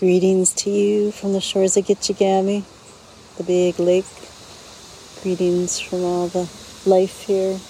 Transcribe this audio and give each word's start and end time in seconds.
Greetings 0.00 0.52
to 0.54 0.70
you 0.70 1.12
from 1.12 1.34
the 1.34 1.40
shores 1.40 1.76
of 1.76 1.84
Gitchigami, 1.84 2.64
the 3.36 3.44
big 3.44 3.78
lake. 3.78 4.04
Greetings 5.22 5.78
from 5.78 6.02
all 6.02 6.26
the 6.26 6.50
life 6.84 7.22
here. 7.22 7.60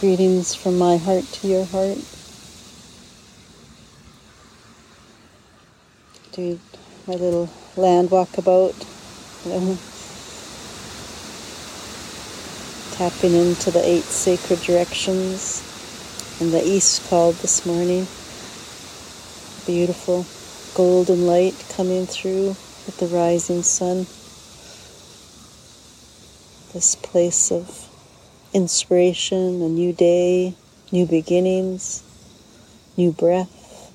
Greetings 0.00 0.54
from 0.54 0.78
my 0.78 0.96
heart 0.96 1.24
to 1.24 1.46
your 1.46 1.66
heart. 1.66 1.98
Do 6.32 6.58
my 7.06 7.14
little 7.16 7.50
land 7.76 8.08
walkabout. 8.08 8.74
Know, 9.44 9.76
tapping 12.96 13.34
into 13.34 13.70
the 13.70 13.84
eight 13.84 14.04
sacred 14.04 14.62
directions 14.62 15.62
and 16.40 16.52
the 16.52 16.66
east 16.66 17.06
called 17.10 17.34
this 17.36 17.66
morning. 17.66 18.06
Beautiful 19.66 20.24
golden 20.78 21.26
light 21.26 21.56
coming 21.70 22.06
through 22.06 22.46
with 22.86 22.98
the 23.00 23.06
rising 23.08 23.64
sun. 23.64 24.06
This 26.72 26.94
place 26.94 27.50
of 27.50 27.88
inspiration, 28.54 29.60
a 29.60 29.68
new 29.68 29.92
day, 29.92 30.54
new 30.92 31.04
beginnings, 31.04 32.04
new 32.96 33.10
breath. 33.10 33.90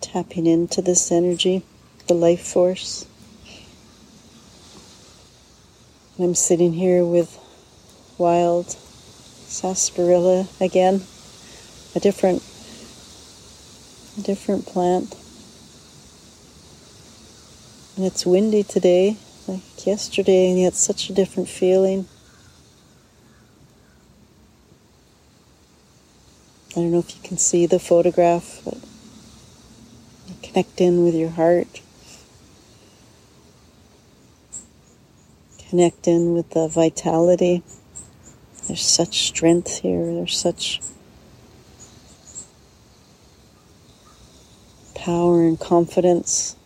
Tapping 0.00 0.46
into 0.46 0.80
this 0.80 1.10
energy, 1.10 1.64
the 2.06 2.14
life 2.14 2.46
force. 2.46 3.04
I'm 6.20 6.36
sitting 6.36 6.74
here 6.74 7.04
with 7.04 7.36
wild 8.16 8.76
sarsaparilla 9.54 10.48
again, 10.60 11.00
a 11.94 12.00
different, 12.00 12.42
a 14.18 14.22
different 14.22 14.66
plant. 14.66 15.14
And 17.96 18.04
it's 18.04 18.26
windy 18.26 18.64
today, 18.64 19.16
like 19.46 19.86
yesterday, 19.86 20.50
and 20.50 20.58
yet 20.58 20.74
such 20.74 21.08
a 21.08 21.12
different 21.12 21.48
feeling. 21.48 22.08
I 26.72 26.80
don't 26.80 26.90
know 26.90 26.98
if 26.98 27.14
you 27.14 27.22
can 27.22 27.38
see 27.38 27.66
the 27.66 27.78
photograph, 27.78 28.60
but 28.64 28.78
connect 30.42 30.80
in 30.80 31.04
with 31.04 31.14
your 31.14 31.30
heart. 31.30 31.80
Connect 35.68 36.08
in 36.08 36.34
with 36.34 36.50
the 36.50 36.66
vitality. 36.66 37.62
There's 38.66 38.84
such 38.84 39.28
strength 39.28 39.80
here. 39.80 40.06
There's 40.06 40.36
such 40.36 40.80
power 44.94 45.42
and 45.42 45.60
confidence. 45.60 46.56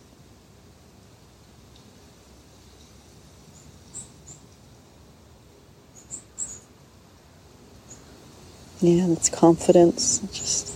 Yeah, 8.81 9.07
that's 9.07 9.29
confidence. 9.29 10.19
Just 10.31 10.73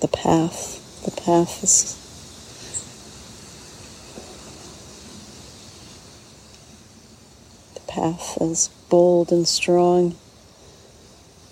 the 0.00 0.08
path. 0.08 1.02
The 1.04 1.10
path 1.10 1.62
is 1.62 2.03
path 8.04 8.36
as 8.38 8.68
bold 8.90 9.32
and 9.32 9.48
strong, 9.48 10.14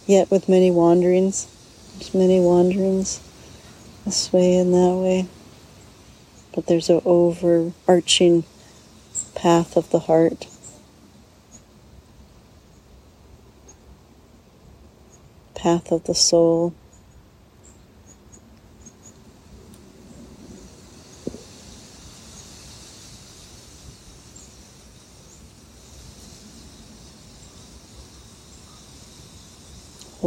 yet 0.07 0.31
with 0.31 0.51
many 0.51 0.71
wanderings. 0.71 1.47
Many 2.13 2.41
wanderings 2.41 3.21
this 4.05 4.31
way 4.33 4.57
and 4.57 4.75
that 4.75 4.95
way. 4.97 5.29
But 6.55 6.67
there's 6.67 6.91
an 6.91 7.01
overarching 7.07 8.45
path 9.35 9.79
of 9.79 9.89
the 9.91 10.01
heart. 10.01 10.47
Path 15.55 15.91
of 15.91 16.05
the 16.05 16.15
soul. 16.15 16.75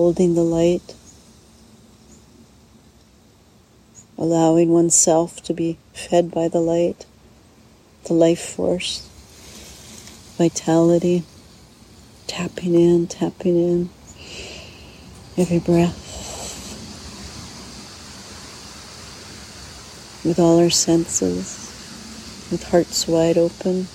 Holding 0.05 0.35
the 0.35 0.43
light, 0.43 0.93
allowing 4.19 4.69
oneself 4.69 5.41
to 5.41 5.51
be 5.51 5.79
fed 5.93 6.29
by 6.29 6.47
the 6.47 6.59
light, 6.59 7.07
the 8.03 8.13
life 8.13 8.39
force, 8.39 9.09
vitality, 10.37 11.23
tapping 12.27 12.75
in, 12.75 13.07
tapping 13.07 13.57
in, 13.57 13.89
every 15.39 15.57
breath. 15.57 15.97
With 20.23 20.37
all 20.37 20.59
our 20.59 20.69
senses, 20.69 22.47
with 22.51 22.63
hearts 22.69 23.07
wide 23.07 23.39
open. 23.39 23.87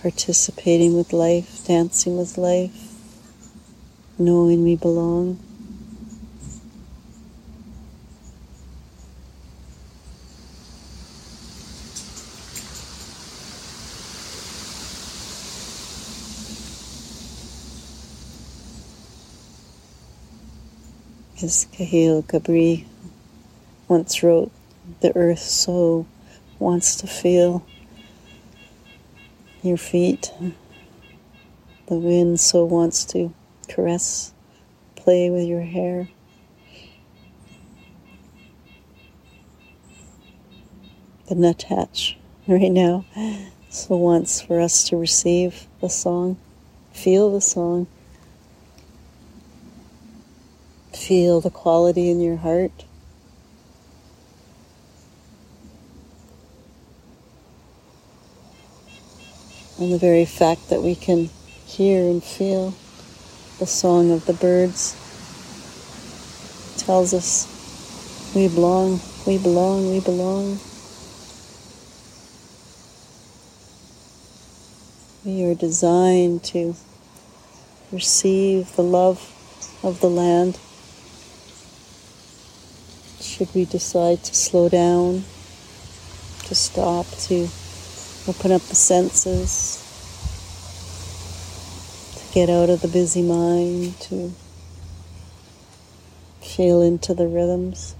Participating 0.00 0.96
with 0.96 1.12
life, 1.12 1.66
dancing 1.66 2.16
with 2.16 2.38
life, 2.38 2.94
knowing 4.18 4.62
we 4.64 4.74
belong. 4.74 5.38
As 21.42 21.66
Khalil 21.72 22.22
Gibran 22.22 22.84
once 23.88 24.22
wrote, 24.22 24.50
the 25.00 25.14
earth 25.16 25.40
so 25.40 26.06
wants 26.58 26.96
to 26.96 27.06
feel 27.06 27.64
your 29.62 29.76
feet. 29.76 30.32
The 31.86 31.96
wind 31.96 32.40
so 32.40 32.64
wants 32.64 33.04
to 33.06 33.34
caress, 33.68 34.32
play 34.96 35.30
with 35.30 35.46
your 35.46 35.62
hair. 35.62 36.08
The 41.28 41.34
nuthatch 41.34 42.16
right 42.46 42.70
now 42.70 43.04
so 43.70 43.96
wants 43.96 44.40
for 44.40 44.60
us 44.60 44.84
to 44.88 44.96
receive 44.96 45.66
the 45.80 45.88
song, 45.88 46.36
feel 46.92 47.32
the 47.32 47.40
song, 47.40 47.86
feel 50.92 51.40
the 51.40 51.50
quality 51.50 52.10
in 52.10 52.20
your 52.20 52.36
heart. 52.36 52.84
And 59.80 59.90
the 59.90 59.96
very 59.96 60.26
fact 60.26 60.68
that 60.68 60.82
we 60.82 60.94
can 60.94 61.30
hear 61.64 62.02
and 62.02 62.22
feel 62.22 62.74
the 63.58 63.64
song 63.64 64.10
of 64.10 64.26
the 64.26 64.34
birds 64.34 64.92
tells 66.76 67.14
us 67.14 67.48
we 68.34 68.46
belong, 68.48 69.00
we 69.26 69.38
belong, 69.38 69.90
we 69.90 70.00
belong. 70.00 70.58
We 75.24 75.50
are 75.50 75.54
designed 75.54 76.44
to 76.52 76.76
receive 77.90 78.76
the 78.76 78.82
love 78.82 79.32
of 79.82 80.02
the 80.02 80.10
land. 80.10 80.58
Should 83.22 83.54
we 83.54 83.64
decide 83.64 84.24
to 84.24 84.34
slow 84.34 84.68
down, 84.68 85.24
to 86.44 86.54
stop, 86.54 87.06
to 87.28 87.48
Open 88.28 88.52
up 88.52 88.60
the 88.60 88.76
senses 88.76 89.79
get 92.32 92.48
out 92.48 92.70
of 92.70 92.80
the 92.80 92.88
busy 92.88 93.22
mind, 93.22 93.98
to 94.00 94.32
feel 96.40 96.80
into 96.80 97.12
the 97.12 97.26
rhythms. 97.26 97.96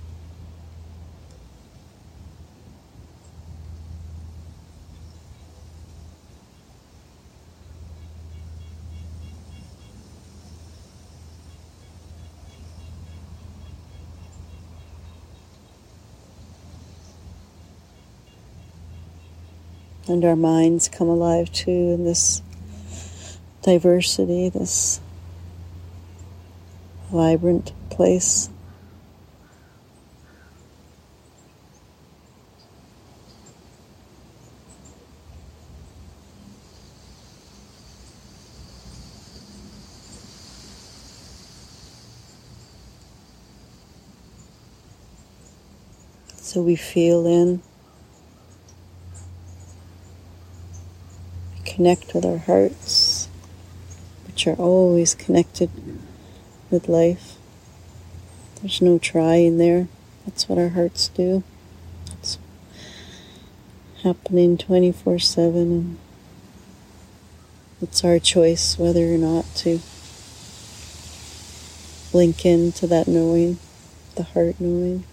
And 20.07 20.25
our 20.25 20.35
minds 20.35 20.89
come 20.89 21.09
alive 21.09 21.53
too 21.53 21.71
in 21.71 22.05
this 22.05 22.43
diversity, 23.63 24.49
this 24.49 25.01
vibrant 27.11 27.73
place. 27.91 28.49
So 46.37 46.63
we 46.63 46.75
feel 46.75 47.27
in, 47.27 47.63
we 51.55 51.65
connect 51.65 52.13
with 52.13 52.25
our 52.25 52.39
hearts, 52.39 53.10
which 54.41 54.47
are 54.47 54.63
always 54.63 55.15
connected 55.15 55.69
with 56.71 56.89
life. 56.89 57.37
There's 58.63 58.81
no 58.81 58.99
trying 58.99 59.59
there. 59.59 59.87
That's 60.25 60.49
what 60.49 60.59
our 60.59 60.71
hearts 60.71 61.09
do. 61.09 61.43
It's 62.13 62.39
happening 64.03 64.57
24 64.57 65.19
7, 65.19 65.55
and 65.55 65.99
it's 67.83 68.03
our 68.03 68.19
choice 68.19 68.79
whether 68.79 69.13
or 69.13 69.19
not 69.19 69.45
to 69.57 69.81
link 72.15 72.47
into 72.47 72.87
that 72.87 73.09
knowing, 73.09 73.59
the 74.15 74.23
heart 74.23 74.59
knowing. 74.59 75.05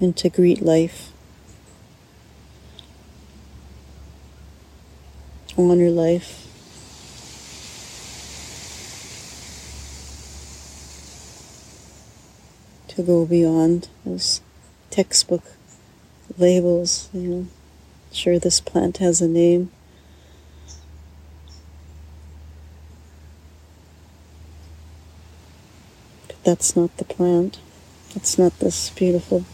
And 0.00 0.16
to 0.16 0.28
greet 0.28 0.62
life. 0.62 1.12
Honor 5.56 5.90
life. 5.90 6.42
To 12.88 13.02
go 13.02 13.26
beyond 13.26 13.88
those 14.04 14.40
textbook 14.90 15.42
labels, 16.38 17.08
you 17.12 17.20
know. 17.20 17.46
Sure, 18.12 18.38
this 18.38 18.60
plant 18.60 18.98
has 18.98 19.20
a 19.20 19.28
name. 19.28 19.70
But 26.26 26.42
that's 26.44 26.74
not 26.76 26.96
the 26.96 27.04
plant. 27.04 27.58
That's 28.14 28.38
not 28.38 28.58
this 28.58 28.90
beautiful 28.90 29.44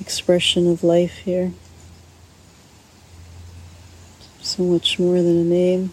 expression 0.00 0.70
of 0.70 0.84
life 0.84 1.18
here. 1.18 1.52
So 4.40 4.62
much 4.62 4.98
more 4.98 5.16
than 5.16 5.38
a 5.38 5.44
name. 5.44 5.92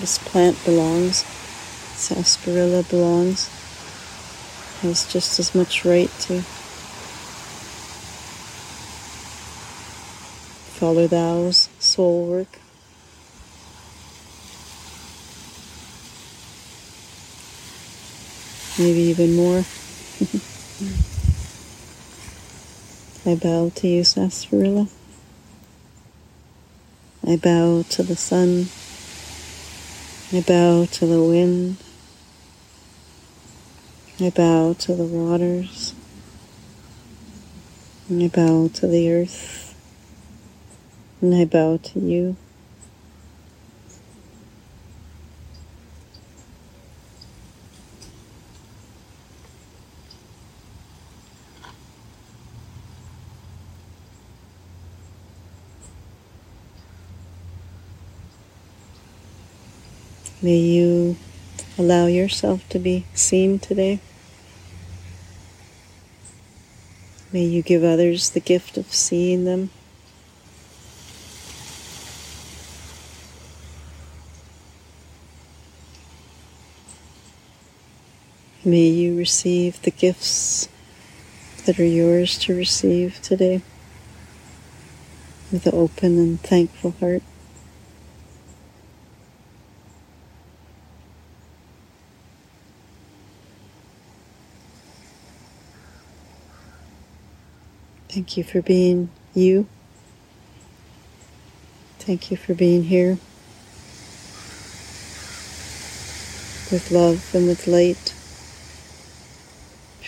This 0.00 0.18
plant 0.18 0.62
belongs, 0.64 1.24
sarsaparilla 1.96 2.84
belongs, 2.84 3.48
has 4.82 5.10
just 5.10 5.40
as 5.40 5.54
much 5.54 5.84
right 5.84 6.10
to 6.20 6.44
Follow 10.76 11.08
thou's 11.08 11.70
soul 11.78 12.26
work. 12.26 12.58
Maybe 18.78 19.00
even 19.08 19.34
more. 19.34 19.64
I 23.24 23.36
bow 23.36 23.72
to 23.74 23.88
you, 23.88 24.04
sarsaparilla. 24.04 24.88
I 27.26 27.36
bow 27.36 27.82
to 27.88 28.02
the 28.02 28.14
sun. 28.14 28.66
I 30.30 30.42
bow 30.46 30.84
to 30.84 31.06
the 31.06 31.22
wind. 31.22 31.78
I 34.20 34.28
bow 34.28 34.74
to 34.74 34.94
the 34.94 35.04
waters. 35.04 35.94
I 38.10 38.28
bow 38.28 38.68
to 38.74 38.86
the 38.86 39.10
earth. 39.10 39.65
And 41.20 41.34
I 41.34 41.44
bow 41.46 41.78
to 41.78 41.98
you. 41.98 42.36
May 60.42 60.58
you 60.58 61.16
allow 61.78 62.06
yourself 62.06 62.68
to 62.68 62.78
be 62.78 63.06
seen 63.14 63.58
today. 63.58 64.00
May 67.32 67.44
you 67.46 67.62
give 67.62 67.82
others 67.82 68.30
the 68.30 68.40
gift 68.40 68.76
of 68.76 68.92
seeing 68.92 69.44
them. 69.44 69.70
May 78.66 78.88
you 78.88 79.16
receive 79.16 79.80
the 79.82 79.92
gifts 79.92 80.68
that 81.66 81.78
are 81.78 81.84
yours 81.84 82.36
to 82.38 82.56
receive 82.56 83.22
today 83.22 83.62
with 85.52 85.68
an 85.68 85.72
open 85.72 86.18
and 86.18 86.40
thankful 86.40 86.90
heart. 86.98 87.22
Thank 98.08 98.36
you 98.36 98.42
for 98.42 98.62
being 98.62 99.10
you. 99.32 99.68
Thank 102.00 102.32
you 102.32 102.36
for 102.36 102.52
being 102.52 102.82
here 102.82 103.18
with 106.72 106.90
love 106.90 107.32
and 107.32 107.46
with 107.46 107.68
light 107.68 108.15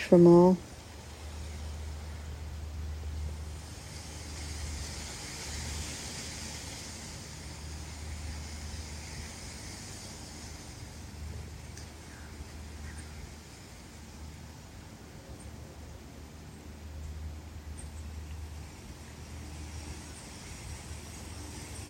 from 0.09 0.25
all. 0.25 0.68